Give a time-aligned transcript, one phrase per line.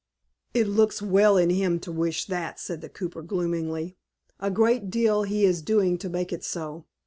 [0.55, 3.97] "It looks well in him to wish that," said the cooper, gloomily.
[4.39, 6.85] "A great deal he is doing to make it so.